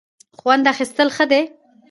خوند 0.39 0.65
اخیستل 0.73 1.07
ښه 1.15 1.25
دی. 1.31 1.43